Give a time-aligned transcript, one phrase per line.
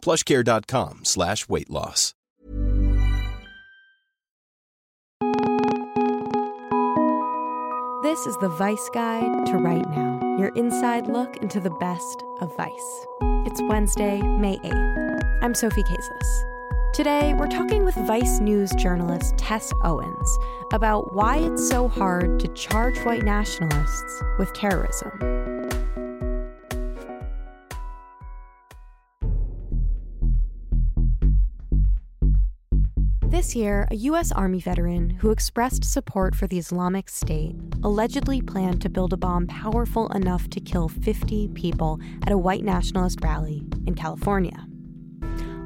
[0.00, 2.14] plushcare.com slash weight loss.
[8.02, 12.54] This is the Vice Guide to Right Now, your inside look into the best of
[12.56, 13.06] Vice.
[13.46, 15.38] It's Wednesday, May 8th.
[15.42, 16.92] I'm Sophie Kazis.
[16.92, 20.38] Today, we're talking with Vice News journalist Tess Owens
[20.72, 25.49] about why it's so hard to charge white nationalists with terrorism.
[33.54, 34.32] Year, a U.S.
[34.32, 39.46] Army veteran who expressed support for the Islamic State allegedly planned to build a bomb
[39.46, 44.66] powerful enough to kill 50 people at a white nationalist rally in California.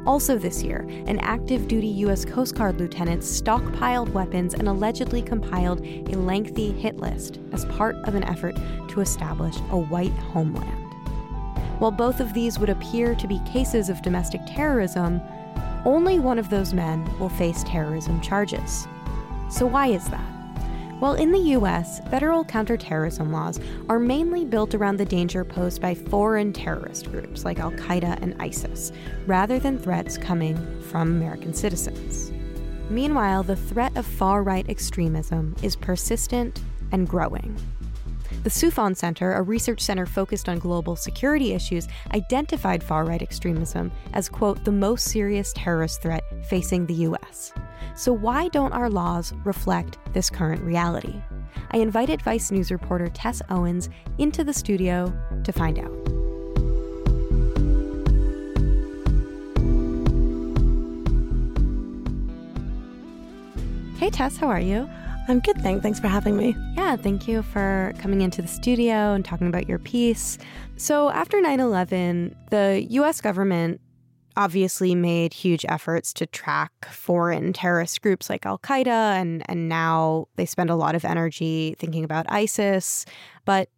[0.06, 2.25] Also, this year, an active duty U.S.
[2.25, 8.14] Coast Guard lieutenant stockpiled weapons and allegedly compiled a lengthy hit list as part of
[8.14, 8.55] an effort
[8.89, 10.92] to establish a white homeland.
[11.81, 15.20] While both of these would appear to be cases of domestic terrorism,
[15.85, 18.87] only one of those men will face terrorism charges.
[19.51, 20.35] So, why is that?
[21.01, 25.95] Well, in the US, federal counterterrorism laws are mainly built around the danger posed by
[25.95, 28.93] foreign terrorist groups like Al Qaeda and ISIS,
[29.27, 32.33] rather than threats coming from American citizens.
[32.89, 36.62] Meanwhile, the threat of far right extremism is persistent
[36.93, 37.57] and growing.
[38.45, 43.91] The Soufan Center, a research center focused on global security issues, identified far right extremism
[44.12, 47.55] as, quote, the most serious terrorist threat facing the U.S.
[47.97, 51.22] So, why don't our laws reflect this current reality?
[51.70, 55.11] I invited Vice News reporter Tess Owens into the studio
[55.43, 55.91] to find out.
[63.99, 64.87] Hey, Tess, how are you?
[65.27, 65.83] I'm good, thanks.
[65.83, 66.55] Thanks for having me.
[66.77, 70.37] Yeah, thank you for coming into the studio and talking about your piece.
[70.77, 73.81] So, after 9 11, the US government
[74.37, 80.27] obviously made huge efforts to track foreign terrorist groups like Al Qaeda, and, and now
[80.37, 83.06] they spend a lot of energy thinking about ISIS.
[83.47, 83.71] But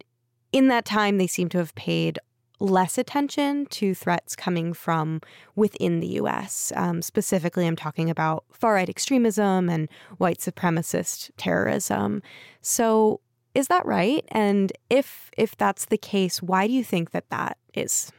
[0.50, 2.18] in that time, they seem to have paid
[2.58, 5.20] less attention to threats coming from
[5.54, 6.72] within the US.
[6.74, 12.22] Um, specifically, I'm talking about far right extremism and white supremacist terrorism.
[12.62, 13.20] So,
[13.54, 14.24] is that right?
[14.28, 18.12] And if if that's the case, why do you think that that is?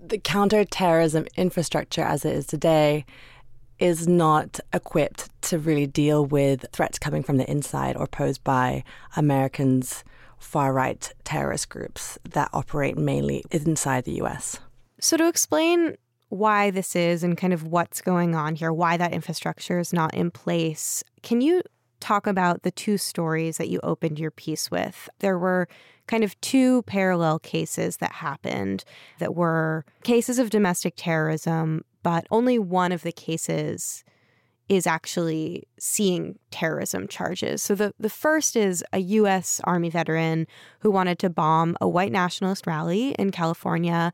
[0.00, 3.04] The counterterrorism infrastructure as it is today
[3.78, 8.84] is not equipped to really deal with threats coming from the inside or posed by
[9.16, 10.04] Americans
[10.42, 14.58] far right terrorist groups that operate mainly inside the US.
[15.00, 15.96] So, to explain
[16.28, 20.14] why this is and kind of what's going on here, why that infrastructure is not
[20.14, 21.62] in place, can you
[22.00, 25.08] talk about the two stories that you opened your piece with?
[25.20, 25.68] There were
[26.06, 28.84] kind of two parallel cases that happened
[29.18, 34.04] that were cases of domestic terrorism, but only one of the cases
[34.76, 37.62] is actually seeing terrorism charges.
[37.62, 39.60] So the, the first is a U.S.
[39.64, 40.46] Army veteran
[40.80, 44.12] who wanted to bomb a white nationalist rally in California,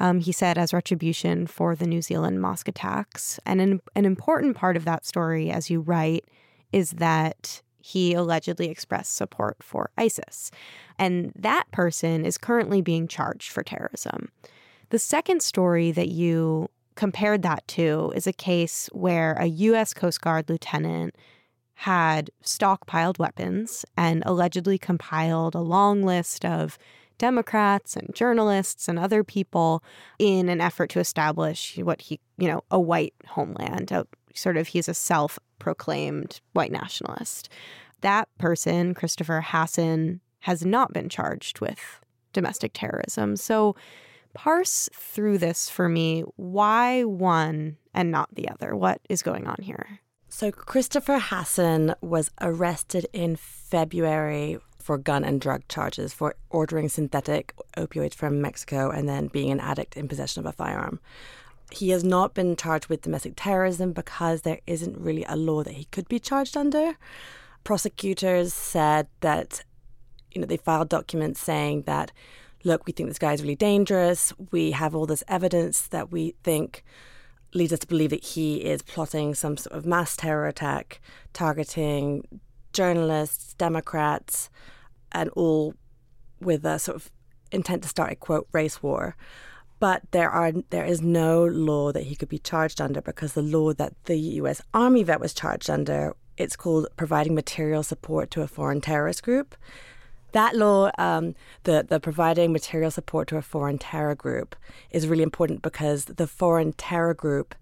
[0.00, 3.38] um, he said, as retribution for the New Zealand mosque attacks.
[3.44, 6.24] And an, an important part of that story, as you write,
[6.72, 10.50] is that he allegedly expressed support for ISIS.
[10.98, 14.30] And that person is currently being charged for terrorism.
[14.90, 19.94] The second story that you compared that to is a case where a U.S.
[19.94, 21.14] Coast Guard lieutenant
[21.74, 26.76] had stockpiled weapons and allegedly compiled a long list of
[27.16, 29.80] Democrats and journalists and other people
[30.18, 33.92] in an effort to establish what he, you know, a white homeland.
[33.92, 34.04] A,
[34.34, 37.48] sort of, he's a self proclaimed white nationalist.
[38.00, 42.00] That person, Christopher Hasson, has not been charged with
[42.32, 43.36] domestic terrorism.
[43.36, 43.76] So,
[44.38, 46.22] parse through this for me.
[46.36, 48.76] Why one and not the other?
[48.76, 49.98] What is going on here?
[50.28, 57.52] So, Christopher Hasson was arrested in February for gun and drug charges for ordering synthetic
[57.76, 61.00] opioids from Mexico and then being an addict in possession of a firearm.
[61.72, 65.74] He has not been charged with domestic terrorism because there isn't really a law that
[65.74, 66.96] he could be charged under.
[67.64, 69.64] Prosecutors said that,
[70.30, 72.12] you know, they filed documents saying that
[72.64, 74.32] look, we think this guy is really dangerous.
[74.50, 76.84] We have all this evidence that we think
[77.54, 81.00] leads us to believe that he is plotting some sort of mass terror attack
[81.32, 82.26] targeting
[82.72, 84.50] journalists, Democrats,
[85.12, 85.74] and all
[86.40, 87.10] with a sort of
[87.50, 89.16] intent to start a quote race war.
[89.80, 93.42] But there are there is no law that he could be charged under because the
[93.42, 94.60] law that the U.S.
[94.74, 99.56] Army vet was charged under it's called providing material support to a foreign terrorist group.
[100.32, 101.34] That law, um,
[101.64, 104.56] the the providing material support to a foreign terror group,
[104.90, 107.54] is really important because the foreign terror group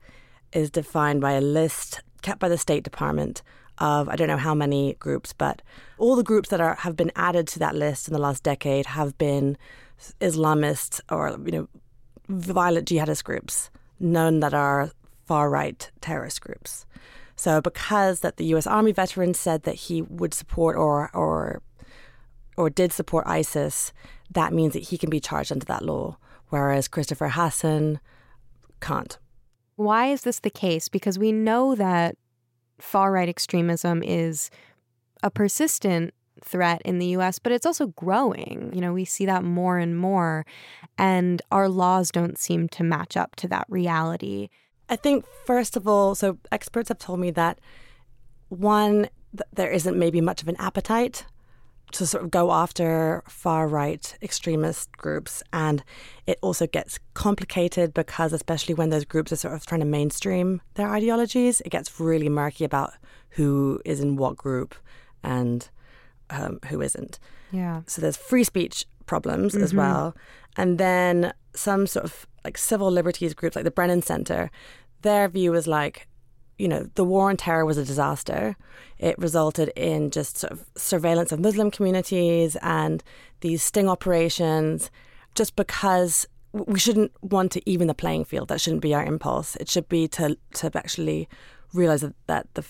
[0.52, 3.42] is defined by a list kept by the State Department
[3.78, 5.62] of I don't know how many groups, but
[5.98, 8.86] all the groups that are have been added to that list in the last decade
[8.86, 9.56] have been
[10.20, 11.68] Islamist or you know
[12.28, 13.70] violent jihadist groups
[14.00, 14.90] known that are
[15.26, 16.86] far right terrorist groups.
[17.36, 21.62] So because that the US Army veteran said that he would support or or
[22.56, 23.92] or did support ISIS,
[24.30, 26.16] that means that he can be charged under that law,
[26.48, 28.00] whereas Christopher Hasson
[28.80, 29.18] can't.
[29.76, 30.88] Why is this the case?
[30.88, 32.16] Because we know that
[32.78, 34.50] far right extremism is
[35.22, 38.70] a persistent threat in the US, but it's also growing.
[38.74, 40.44] You know, we see that more and more,
[40.98, 44.48] and our laws don't seem to match up to that reality.
[44.88, 47.58] I think, first of all, so experts have told me that
[48.48, 51.26] one, th- there isn't maybe much of an appetite
[51.96, 55.42] to sort of go after far right extremist groups.
[55.52, 55.82] And
[56.26, 60.60] it also gets complicated because, especially when those groups are sort of trying to mainstream
[60.74, 62.92] their ideologies, it gets really murky about
[63.30, 64.74] who is in what group
[65.22, 65.68] and
[66.30, 67.18] um, who isn't.
[67.50, 67.82] Yeah.
[67.86, 69.64] So there's free speech problems mm-hmm.
[69.64, 70.14] as well.
[70.56, 74.50] And then some sort of like civil liberties groups like the Brennan Center,
[75.02, 76.08] their view is like,
[76.58, 78.56] you know, the war on terror was a disaster.
[78.98, 83.02] It resulted in just sort of surveillance of Muslim communities and
[83.40, 84.90] these sting operations
[85.34, 88.48] just because we shouldn't want to even the playing field.
[88.48, 89.56] That shouldn't be our impulse.
[89.56, 91.28] It should be to, to actually
[91.74, 92.64] realize that, that the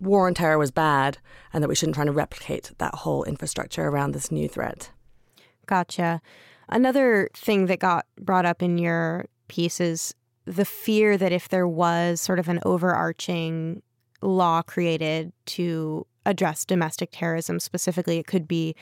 [0.00, 1.18] war on terror was bad
[1.52, 4.90] and that we shouldn't try to replicate that whole infrastructure around this new threat.
[5.66, 6.20] Gotcha.
[6.68, 10.14] Another thing that got brought up in your piece is
[10.44, 13.82] the fear that if there was sort of an overarching
[14.22, 18.74] law created to address domestic terrorism specifically, it could be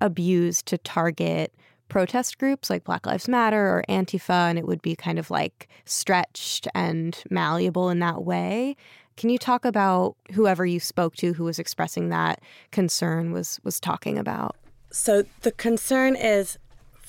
[0.00, 1.54] abused to target
[1.88, 5.68] protest groups like Black Lives Matter or Antifa, and it would be kind of like
[5.84, 8.76] stretched and malleable in that way.
[9.16, 13.78] Can you talk about whoever you spoke to who was expressing that concern was was
[13.78, 14.56] talking about?
[14.90, 16.58] So the concern is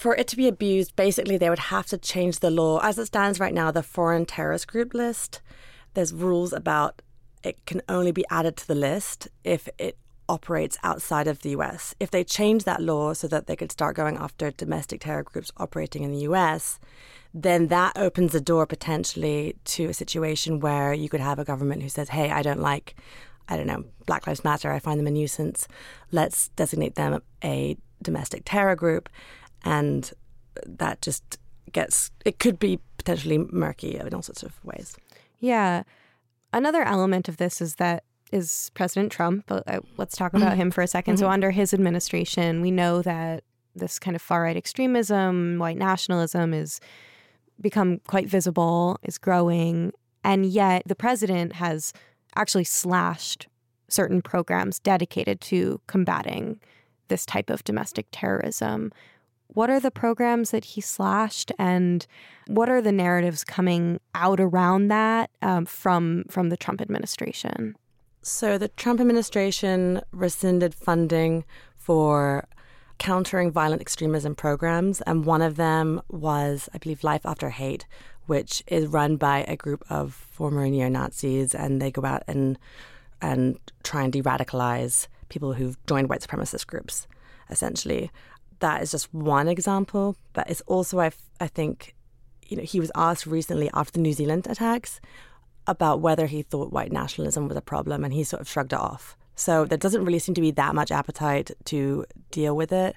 [0.03, 2.77] for it to be abused, basically, they would have to change the law.
[2.83, 5.41] As it stands right now, the foreign terrorist group list,
[5.94, 7.01] there's rules about
[7.41, 9.97] it can only be added to the list if it
[10.27, 11.95] operates outside of the US.
[12.01, 15.53] If they change that law so that they could start going after domestic terror groups
[15.55, 16.81] operating in the US,
[17.33, 21.81] then that opens the door potentially to a situation where you could have a government
[21.81, 22.97] who says, hey, I don't like,
[23.47, 25.65] I don't know, Black Lives Matter, I find them a nuisance.
[26.11, 29.07] Let's designate them a domestic terror group
[29.63, 30.12] and
[30.65, 31.39] that just
[31.71, 34.95] gets it could be potentially murky in all sorts of ways.
[35.39, 35.83] Yeah.
[36.51, 39.51] Another element of this is that is President Trump.
[39.51, 41.15] Uh, let's talk about him for a 2nd mm-hmm.
[41.18, 43.44] So under his administration, we know that
[43.75, 46.80] this kind of far right extremism, white nationalism is
[47.62, 49.92] become quite visible, is growing,
[50.24, 51.94] and yet the president has
[52.36, 53.48] actually slashed
[53.88, 56.60] certain programs dedicated to combating
[57.10, 58.91] this type of domestic terrorism.
[59.53, 62.05] What are the programs that he slashed, and
[62.48, 67.75] what are the narratives coming out around that um, from from the Trump administration?
[68.22, 71.43] So the Trump administration rescinded funding
[71.75, 72.48] for
[72.98, 77.86] countering violent extremism programs, and one of them was, I believe, Life After Hate,
[78.27, 82.57] which is run by a group of former neo Nazis, and they go out and
[83.22, 87.07] and try and de-radicalize people who've joined white supremacist groups,
[87.50, 88.12] essentially
[88.63, 91.96] that is just one example, but it's also, I, I think,
[92.48, 95.01] you know, he was asked recently after the New Zealand attacks
[95.67, 98.79] about whether he thought white nationalism was a problem, and he sort of shrugged it
[98.79, 99.17] off.
[99.36, 102.96] So there doesn't really seem to be that much appetite to deal with it.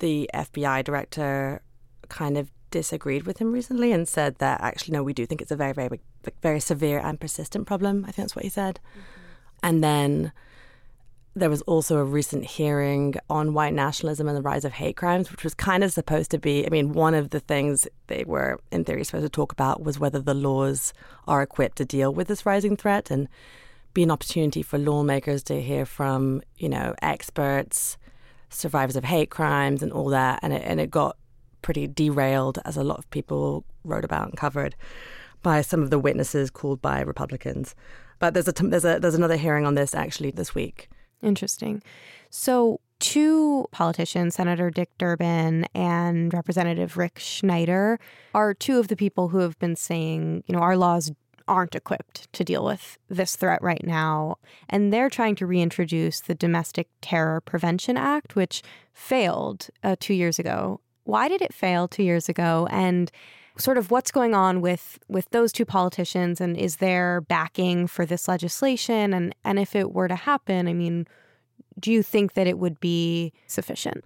[0.00, 1.62] The FBI director
[2.08, 5.52] kind of disagreed with him recently and said that actually, no, we do think it's
[5.52, 6.00] a very, very,
[6.42, 8.04] very severe and persistent problem.
[8.04, 8.80] I think that's what he said.
[8.80, 9.00] Mm-hmm.
[9.62, 10.32] And then
[11.36, 15.30] there was also a recent hearing on white nationalism and the rise of hate crimes,
[15.30, 16.64] which was kind of supposed to be.
[16.64, 19.98] I mean, one of the things they were, in theory, supposed to talk about was
[19.98, 20.92] whether the laws
[21.26, 23.28] are equipped to deal with this rising threat and
[23.94, 27.98] be an opportunity for lawmakers to hear from, you know, experts,
[28.48, 30.38] survivors of hate crimes, and all that.
[30.42, 31.16] And it, and it got
[31.62, 34.76] pretty derailed, as a lot of people wrote about and covered.
[35.44, 37.76] by some of the witnesses called by Republicans.
[38.18, 40.88] But there's a there's a there's another hearing on this actually this week.
[41.24, 41.82] Interesting.
[42.30, 47.98] So two politicians, Senator Dick Durbin and Representative Rick Snyder,
[48.34, 51.12] are two of the people who have been saying, you know, our laws
[51.46, 54.36] aren't equipped to deal with this threat right now.
[54.68, 58.62] And they're trying to reintroduce the Domestic Terror Prevention Act, which
[58.92, 60.80] failed uh, two years ago.
[61.04, 62.66] Why did it fail two years ago?
[62.70, 63.10] And
[63.56, 68.04] sort of what's going on with with those two politicians and is there backing for
[68.04, 71.06] this legislation and and if it were to happen i mean
[71.78, 74.04] do you think that it would be sufficient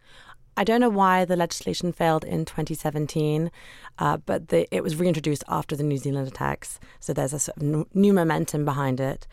[0.58, 3.52] I don't know why the legislation failed in 2017,
[4.00, 6.80] uh, but the, it was reintroduced after the New Zealand attacks.
[6.98, 9.28] So there's a sort of new momentum behind it.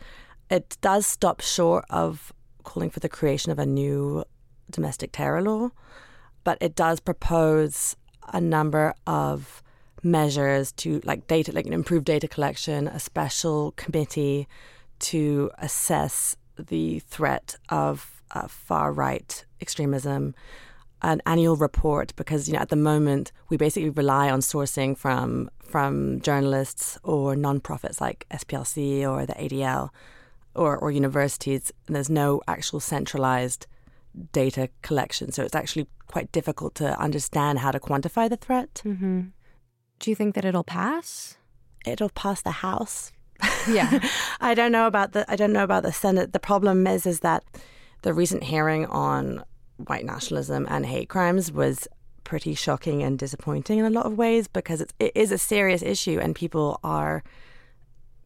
[0.50, 2.32] It does stop short of
[2.62, 4.22] calling for the creation of a new
[4.70, 5.70] domestic terror law,
[6.44, 7.96] but it does propose
[8.32, 9.64] a number of
[10.06, 14.48] measures to like data, like improve data collection, a special committee
[14.98, 20.34] to assess the threat of uh, far right extremism,
[21.02, 25.50] an annual report because you know at the moment we basically rely on sourcing from
[25.60, 29.90] from journalists or nonprofits like SPLC or the ADL
[30.54, 33.66] or or universities and there's no actual centralized
[34.32, 38.82] data collection so it's actually quite difficult to understand how to quantify the threat.
[38.84, 39.22] Mm-hmm.
[39.98, 41.36] Do you think that it'll pass?
[41.84, 43.12] It'll pass the House.
[43.68, 44.00] Yeah.
[44.40, 46.32] I don't know about the I don't know about the Senate.
[46.32, 47.44] The problem is is that
[48.02, 49.44] the recent hearing on
[49.76, 51.88] white nationalism and hate crimes was
[52.24, 55.82] pretty shocking and disappointing in a lot of ways because it's, it is a serious
[55.82, 57.22] issue and people are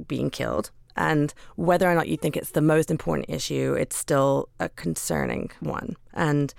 [0.06, 0.70] being killed.
[0.96, 5.50] And whether or not you think it's the most important issue, it's still a concerning
[5.60, 5.96] one.
[6.14, 6.52] And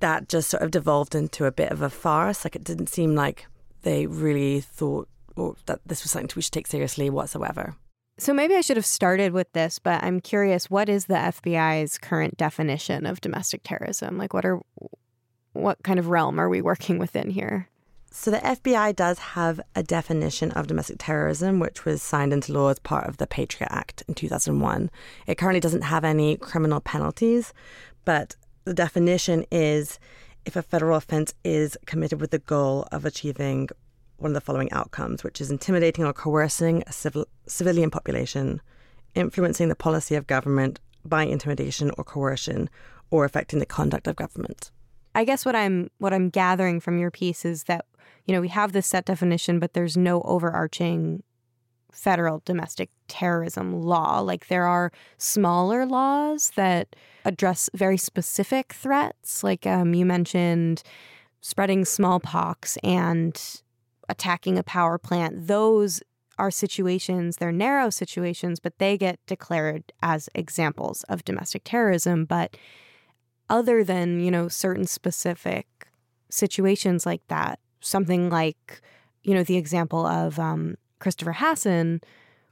[0.00, 2.44] that just sort of devolved into a bit of a farce.
[2.44, 3.46] Like it didn't seem like
[3.82, 7.74] they really thought or that this was something we should take seriously whatsoever.
[8.18, 11.96] So maybe I should have started with this, but I'm curious what is the FBI's
[11.96, 14.18] current definition of domestic terrorism?
[14.18, 14.60] Like what are
[15.52, 17.68] what kind of realm are we working within here?
[18.12, 22.68] So the FBI does have a definition of domestic terrorism, which was signed into law
[22.68, 24.90] as part of the Patriot Act in 2001.
[25.28, 27.52] It currently doesn't have any criminal penalties,
[28.04, 28.34] but
[28.64, 30.00] the definition is
[30.44, 33.68] if a federal offense is committed with the goal of achieving
[34.16, 38.60] one of the following outcomes, which is intimidating or coercing a civil, civilian population,
[39.14, 42.68] influencing the policy of government by intimidation or coercion,
[43.10, 44.70] or affecting the conduct of government.
[45.14, 47.86] I guess what I'm what I'm gathering from your piece is that
[48.26, 51.22] you know we have this set definition, but there's no overarching
[51.92, 54.20] federal domestic terrorism law.
[54.20, 59.44] Like there are smaller laws that address very specific threats.
[59.44, 60.82] Like um, you mentioned,
[61.40, 63.62] spreading smallpox and
[64.08, 66.02] attacking a power plant, those
[66.38, 72.24] are situations, they're narrow situations, but they get declared as examples of domestic terrorism.
[72.24, 72.56] But
[73.50, 75.66] other than, you know, certain specific
[76.30, 78.80] situations like that, something like,
[79.22, 82.00] you know, the example of um, Christopher Hasson,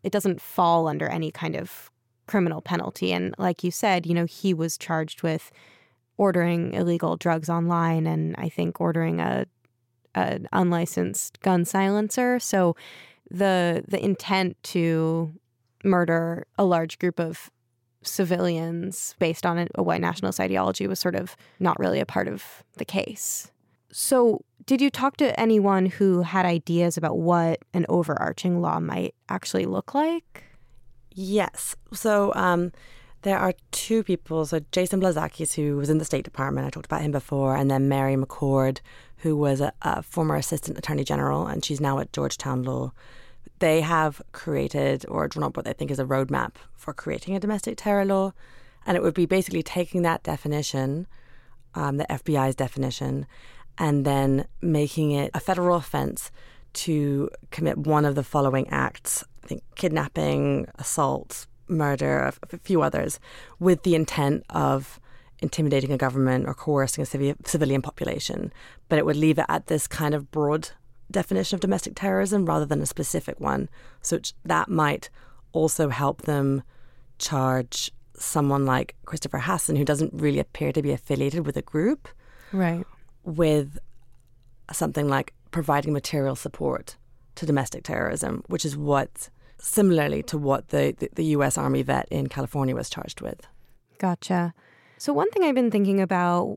[0.03, 1.91] it doesn't fall under any kind of
[2.27, 3.13] criminal penalty.
[3.13, 5.51] And like you said, you know, he was charged with
[6.17, 9.47] ordering illegal drugs online and I think ordering a
[10.15, 12.41] an unlicensed gun silencer.
[12.41, 12.75] So
[13.31, 15.33] the the intent to
[15.85, 17.51] murder a large group of
[18.03, 22.65] civilians based on a white nationalist ideology was sort of not really a part of
[22.77, 23.51] the case.
[23.91, 29.15] So, did you talk to anyone who had ideas about what an overarching law might
[29.31, 30.45] actually look like?
[31.11, 31.75] Yes.
[31.95, 32.73] So, um,
[33.23, 34.45] there are two people.
[34.45, 37.71] So, Jason Blazakis, who was in the State Department, I talked about him before, and
[37.71, 38.81] then Mary McCord,
[39.17, 42.93] who was a, a former assistant attorney general, and she's now at Georgetown Law.
[43.61, 47.41] They have created or drawn up what they think is a roadmap for creating a
[47.41, 48.35] domestic terror law.
[48.85, 51.07] And it would be basically taking that definition,
[51.75, 53.27] um, the FBI's definition,
[53.79, 56.31] and then making it a federal offense
[56.73, 63.19] to commit one of the following acts I think kidnapping, assault, murder, a few others,
[63.59, 65.01] with the intent of
[65.41, 68.53] intimidating a government or coercing a civilian population,
[68.89, 70.71] but it would leave it at this kind of broad
[71.11, 73.69] definition of domestic terrorism rather than a specific one.
[74.03, 75.09] So that might
[75.53, 76.63] also help them
[77.19, 82.09] charge someone like Christopher Hasson, who doesn't really appear to be affiliated with a group,
[82.53, 82.85] right,
[83.29, 83.79] with
[84.73, 86.97] something like providing material support
[87.37, 91.59] to domestic terrorism, which is what similarly to what the, the, the U.S.
[91.59, 93.47] Army vet in California was charged with.
[93.99, 94.55] Gotcha.
[94.99, 96.57] So, one thing I've been thinking about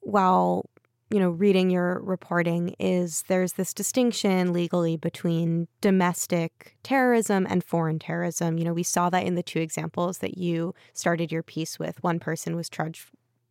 [0.00, 0.68] while
[1.10, 8.00] you know, reading your reporting is there's this distinction legally between domestic terrorism and foreign
[8.00, 8.58] terrorism.
[8.58, 12.02] You know, we saw that in the two examples that you started your piece with.
[12.02, 13.06] One person was charged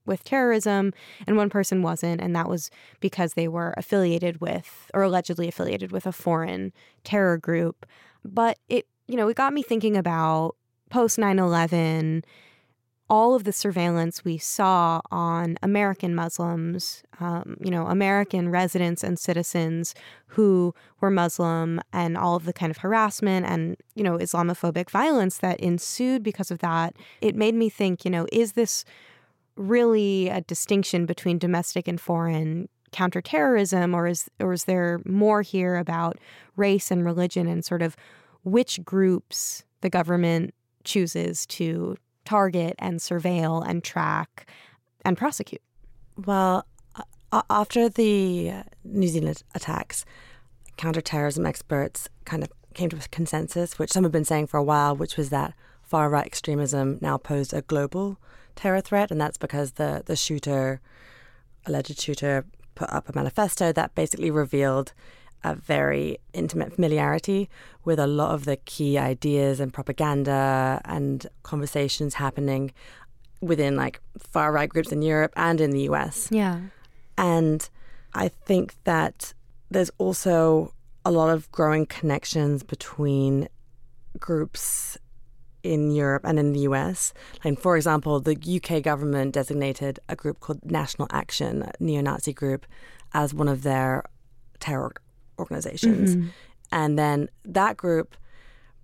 [0.05, 0.93] with terrorism
[1.27, 2.69] and one person wasn't and that was
[2.99, 6.71] because they were affiliated with or allegedly affiliated with a foreign
[7.03, 7.85] terror group.
[8.23, 10.55] But it you know it got me thinking about
[10.89, 12.23] post 9/11
[13.09, 19.19] all of the surveillance we saw on American Muslims, um, you know, American residents and
[19.19, 19.93] citizens
[20.27, 25.37] who were Muslim, and all of the kind of harassment and, you know, Islamophobic violence
[25.37, 28.83] that ensued because of that, it made me think, you know, is this
[29.55, 35.75] really a distinction between domestic and foreign counterterrorism, or is or is there more here
[35.77, 36.17] about
[36.55, 37.95] race and religion and sort of
[38.43, 44.49] which groups the government chooses to target and surveil and track
[45.03, 45.61] and prosecute?
[46.25, 46.65] Well,
[47.49, 50.05] after the New Zealand attacks,
[50.77, 54.63] counterterrorism experts kind of came to a consensus, which some have been saying for a
[54.63, 58.17] while, which was that far right extremism now posed a global
[58.55, 60.81] terror threat, and that's because the the shooter,
[61.65, 62.45] alleged shooter,
[62.75, 64.93] put up a manifesto that basically revealed
[65.43, 67.49] a very intimate familiarity
[67.83, 72.71] with a lot of the key ideas and propaganda and conversations happening
[73.41, 76.29] within like far right groups in Europe and in the US.
[76.31, 76.61] Yeah.
[77.17, 77.69] And
[78.13, 79.33] I think that
[79.69, 80.73] there's also
[81.05, 83.47] a lot of growing connections between
[84.17, 84.97] groups
[85.65, 87.13] in Europe and in the US.
[87.43, 92.33] Like, for example, the UK government designated a group called National Action, a neo Nazi
[92.33, 92.65] group,
[93.13, 94.03] as one of their
[94.59, 94.93] terror
[95.39, 96.15] organizations.
[96.15, 96.27] Mm-hmm.
[96.71, 98.15] And then that group,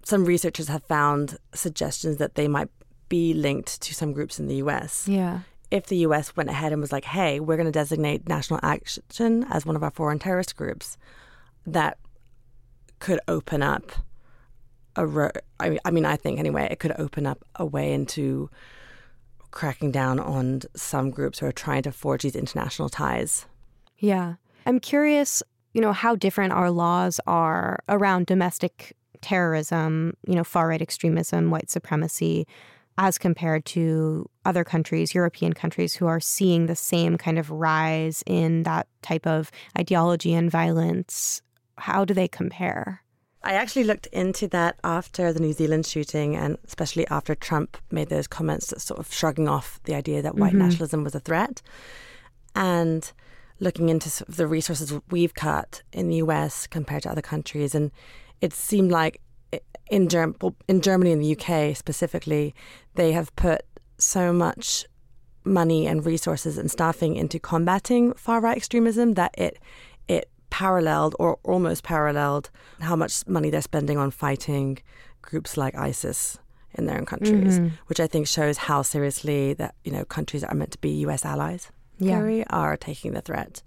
[0.03, 2.69] some researchers have found suggestions that they might
[3.09, 5.07] be linked to some groups in the US.
[5.07, 5.41] Yeah.
[5.69, 9.45] If the US went ahead and was like, hey, we're going to designate National Action
[9.49, 10.97] as one of our foreign terrorist groups,
[11.65, 11.97] that
[12.99, 13.91] could open up
[14.95, 18.49] a ro- I, I mean, I think anyway, it could open up a way into
[19.51, 23.45] cracking down on some groups who are trying to forge these international ties.
[23.97, 24.35] Yeah.
[24.65, 30.67] I'm curious, you know, how different our laws are around domestic terrorism, you know, far
[30.69, 32.47] right extremism, white supremacy,
[32.97, 38.23] as compared to other countries, European countries, who are seeing the same kind of rise
[38.25, 41.41] in that type of ideology and violence.
[41.77, 43.01] How do they compare?
[43.43, 48.09] I actually looked into that after the New Zealand shooting, and especially after Trump made
[48.09, 50.59] those comments, sort of shrugging off the idea that white mm-hmm.
[50.59, 51.61] nationalism was a threat,
[52.55, 53.11] and
[53.59, 57.73] looking into sort of the resources we've cut in the US compared to other countries,
[57.73, 57.91] and
[58.41, 59.21] it seemed like
[59.89, 60.35] in, Germ-
[60.67, 62.53] in Germany and the UK specifically,
[62.95, 63.61] they have put
[63.97, 64.85] so much
[65.43, 69.59] money and resources and staffing into combating far right extremism that it it
[70.51, 74.77] paralleled or almost paralleled how much money they're spending on fighting
[75.23, 76.37] groups like ISIS
[76.75, 77.75] in their own countries, mm-hmm.
[77.87, 80.89] which I think shows how seriously that you know countries that are meant to be
[81.05, 81.25] U.S.
[81.25, 82.43] allies yeah.
[82.49, 83.63] are taking the threat,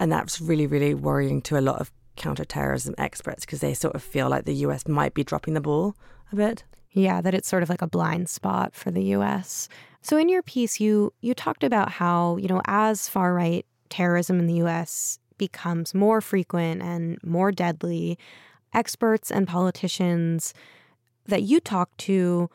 [0.00, 4.02] and that's really really worrying to a lot of counterterrorism experts because they sort of
[4.02, 4.88] feel like the U.S.
[4.88, 5.96] might be dropping the ball
[6.32, 6.64] a bit.
[6.92, 9.68] Yeah, that it's sort of like a blind spot for the U.S.
[10.00, 14.40] So in your piece, you you talked about how you know as far right terrorism
[14.40, 18.18] in the U.S becomes more frequent and more deadly,
[18.72, 20.52] experts and politicians
[21.26, 22.50] that you talked to,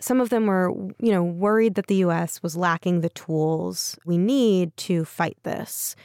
[0.00, 4.18] some of them were, you know, worried that the US was lacking the tools we
[4.18, 5.96] need to fight this.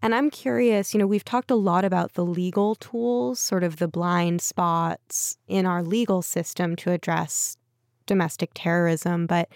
[0.00, 3.76] And I'm curious, you know, we've talked a lot about the legal tools, sort of
[3.76, 7.57] the blind spots in our legal system to address
[8.08, 9.48] domestic terrorism, but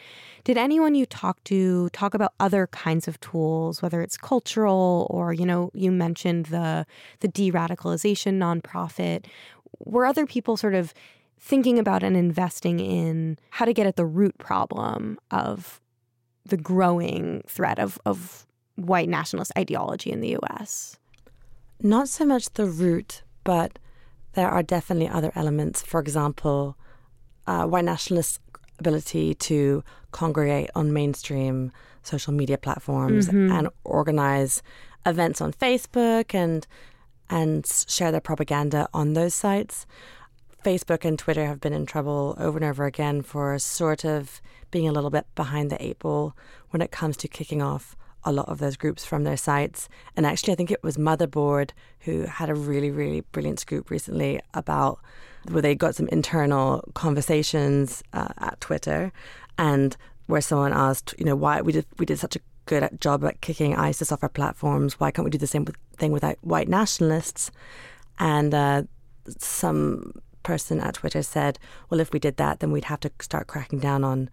[0.45, 5.33] did anyone you talk to talk about other kinds of tools, whether it's cultural or,
[5.33, 6.87] you know, you mentioned the
[7.21, 9.25] the de-radicalization nonprofit.
[9.85, 10.95] Were other people sort of
[11.41, 15.81] thinking about and investing in how to get at the root problem of
[16.45, 20.97] the growing threat of, of white nationalist ideology in the US?
[21.81, 23.79] Not so much the root, but
[24.35, 25.83] there are definitely other elements.
[25.83, 26.77] For example,
[27.47, 28.39] uh, white nationalists'
[28.79, 33.53] ability to congregate on mainstream social media platforms mm-hmm.
[33.53, 34.63] and organize
[35.07, 36.67] events on Facebook and
[37.31, 39.87] and share their propaganda on those sites.
[40.65, 44.87] Facebook and Twitter have been in trouble over and over again for sort of being
[44.87, 46.37] a little bit behind the eight ball
[46.71, 49.89] when it comes to kicking off a lot of those groups from their sites.
[50.17, 54.41] And actually, I think it was Motherboard who had a really, really brilliant scoop recently
[54.55, 55.01] about
[55.51, 59.13] where they got some internal conversations uh, at Twitter
[59.59, 63.25] and where someone asked, you know, why we did we did such a good job
[63.25, 65.01] at kicking ISIS off our platforms.
[65.01, 67.51] Why can't we do the same thing with white nationalists?
[68.19, 68.83] And uh,
[69.39, 71.59] some person at Twitter said,
[71.89, 74.31] well, if we did that, then we'd have to start cracking down on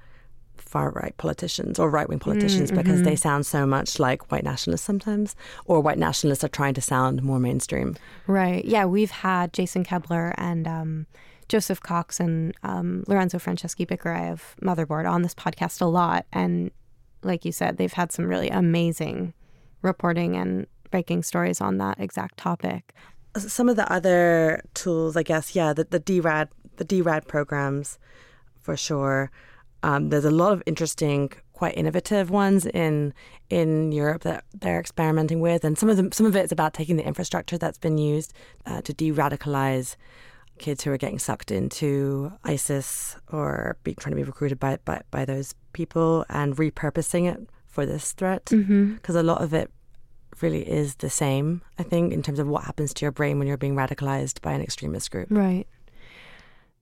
[0.62, 2.84] far right politicians or right wing politicians mm, mm-hmm.
[2.84, 6.82] because they sound so much like white nationalists sometimes, or white nationalists are trying to
[6.82, 7.96] sound more mainstream.
[8.28, 8.64] Right.
[8.66, 8.86] Yeah.
[8.86, 11.08] We've had Jason Koebler and um,
[11.50, 16.26] Joseph Cox and um, Lorenzo Franceschi Bicchierai of Motherboard on this podcast a lot.
[16.32, 16.72] And
[17.24, 19.34] like you said, they've had some really amazing
[19.82, 22.94] reporting and breaking stories on that exact topic.
[23.38, 28.00] Some of the other tools, I guess, yeah, the, the DRAD, the DRAD programs
[28.62, 29.32] for sure.
[29.84, 33.14] Um, there's a lot of interesting, quite innovative ones in
[33.50, 36.74] in Europe that they're experimenting with, and some of them, some of it is about
[36.74, 38.34] taking the infrastructure that's been used
[38.66, 39.96] uh, to de-radicalize
[40.60, 45.02] kids who are getting sucked into ISIS or be, trying to be recruited by, by
[45.10, 49.18] by those people and repurposing it for this threat because mm-hmm.
[49.18, 49.72] a lot of it
[50.42, 51.62] really is the same.
[51.78, 54.54] I think in terms of what happens to your brain when you're being radicalized by
[54.54, 55.28] an extremist group.
[55.30, 55.68] Right.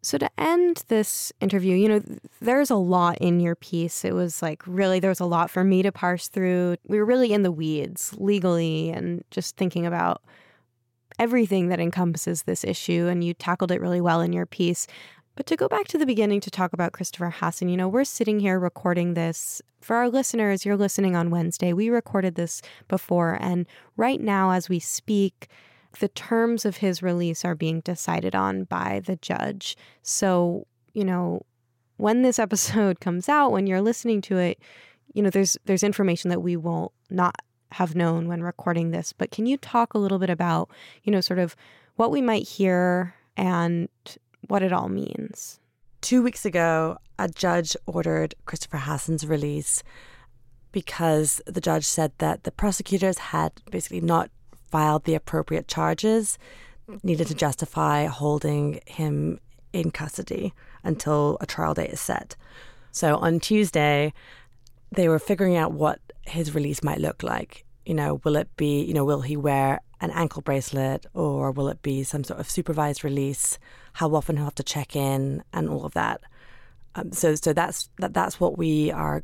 [0.01, 2.01] So, to end this interview, you know,
[2.39, 4.05] there's a lot in your piece.
[4.05, 6.77] It was like really, there was a lot for me to parse through.
[6.87, 10.21] We were really in the weeds legally and just thinking about
[11.19, 13.07] everything that encompasses this issue.
[13.07, 14.87] And you tackled it really well in your piece.
[15.37, 18.03] But to go back to the beginning to talk about Christopher Hasson, you know, we're
[18.03, 19.61] sitting here recording this.
[19.81, 21.73] For our listeners, you're listening on Wednesday.
[21.73, 23.37] We recorded this before.
[23.39, 25.47] And right now, as we speak,
[25.99, 29.75] the terms of his release are being decided on by the judge.
[30.01, 31.45] So, you know,
[31.97, 34.59] when this episode comes out, when you're listening to it,
[35.13, 37.35] you know, there's there's information that we will not
[37.71, 39.13] have known when recording this.
[39.13, 40.69] But can you talk a little bit about,
[41.03, 41.55] you know, sort of
[41.95, 43.89] what we might hear and
[44.47, 45.59] what it all means?
[46.01, 49.83] Two weeks ago, a judge ordered Christopher Hasson's release
[50.71, 54.29] because the judge said that the prosecutors had basically not
[54.71, 56.37] filed the appropriate charges,
[57.03, 59.39] needed to justify holding him
[59.73, 60.53] in custody
[60.83, 62.35] until a trial date is set.
[62.91, 64.13] So on Tuesday,
[64.91, 67.65] they were figuring out what his release might look like.
[67.85, 71.69] You know, will it be, you know, will he wear an ankle bracelet or will
[71.69, 73.59] it be some sort of supervised release?
[73.93, 76.21] How often he'll have to check in and all of that.
[76.95, 79.23] Um, so, so that's that, that's what we are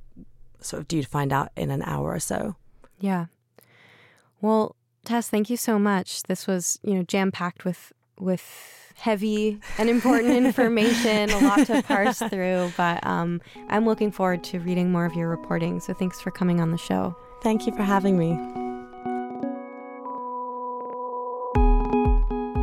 [0.61, 2.55] sort of due to find out in an hour or so.
[2.99, 3.25] Yeah.
[4.41, 4.75] Well,
[5.05, 6.23] Tess, thank you so much.
[6.23, 8.43] This was, you know, jam packed with with
[8.95, 12.71] heavy and important information, a lot to parse through.
[12.77, 15.79] But um, I'm looking forward to reading more of your reporting.
[15.79, 17.15] So thanks for coming on the show.
[17.41, 18.29] Thank you for having me.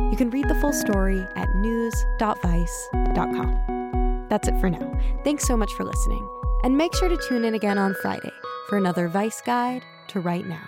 [0.09, 2.27] You can read the full story at news.vice.com.
[4.29, 4.99] That's it for now.
[5.23, 6.27] Thanks so much for listening.
[6.63, 8.31] And make sure to tune in again on Friday
[8.67, 10.67] for another Vice Guide to Right Now.